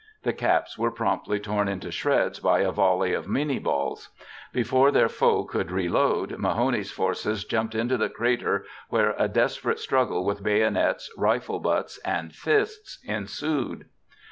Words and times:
The 0.23 0.33
caps 0.33 0.79
were 0.79 0.89
promptly 0.89 1.39
torn 1.39 1.79
to 1.79 1.91
shreds 1.91 2.39
by 2.39 2.61
a 2.61 2.71
volley 2.71 3.13
of 3.13 3.27
minié 3.27 3.61
balls. 3.61 4.09
Before 4.51 4.89
their 4.89 5.07
foe 5.07 5.43
could 5.43 5.69
reload, 5.69 6.39
Mahone's 6.39 6.89
forces 6.89 7.45
jumped 7.45 7.75
into 7.75 7.97
the 7.97 8.09
crater 8.09 8.65
where 8.89 9.13
a 9.19 9.27
desperate 9.27 9.77
struggle 9.77 10.25
with 10.25 10.41
bayonets, 10.41 11.11
rifle 11.15 11.59
butts, 11.59 11.99
and 12.03 12.33
fists 12.33 12.97
ensued. 13.05 13.85